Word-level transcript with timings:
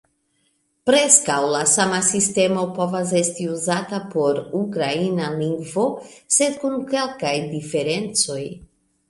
Preskaŭ 0.89 1.35
la 1.55 1.59
sama 1.73 1.99
sistemo 2.07 2.63
povas 2.77 3.13
esti 3.19 3.45
uzata 3.57 3.99
por 4.15 4.41
ukraina 4.61 5.29
lingvo, 5.37 5.85
sed 6.41 6.59
kun 6.65 6.81
kelkaj 6.97 7.37
diferencoj. 7.55 8.43